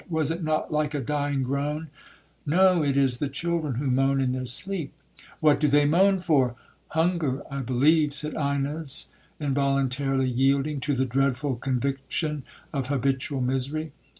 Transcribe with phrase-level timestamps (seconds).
[0.09, 5.59] —was it not like a dying groan?'—'No—it is the children who moan in their sleep.'—'What
[5.59, 6.55] do they moan for?'
[6.87, 12.41] 'Hunger I believe,' said Ines, involuntarily yielding to the dreadful conviction
[12.73, 13.91] of habitual misery.